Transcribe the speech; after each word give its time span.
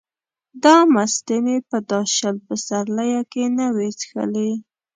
دا 0.63 0.75
مستې 0.93 1.37
مې 1.45 1.57
په 1.69 1.77
دا 1.89 2.01
شل 2.15 2.35
پسرلیه 2.45 3.21
کې 3.31 3.43
نه 3.57 3.65
وې 3.75 3.89
څښلې. 3.99 4.51